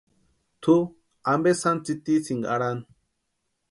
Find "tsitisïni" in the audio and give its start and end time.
1.85-2.45